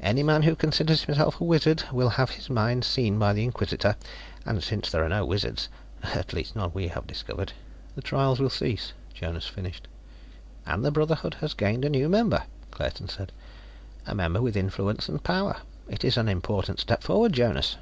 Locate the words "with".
14.42-14.56